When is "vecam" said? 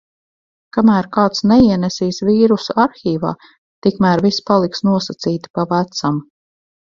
5.75-6.19